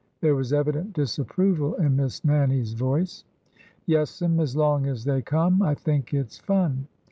''There 0.21 0.33
was 0.33 0.51
evident 0.51 0.93
disapproval 0.93 1.75
in 1.75 1.95
Miss 1.95 2.25
Nannie's 2.25 2.73
voice.'' 2.73 3.23
Yes'm. 3.85 4.39
As 4.39 4.55
long 4.55 4.87
as 4.87 5.03
they 5.05 5.21
come. 5.21 5.61
I 5.61 5.75
think 5.75 6.11
it 6.11 6.31
's 6.31 6.39
fun." 6.39 6.87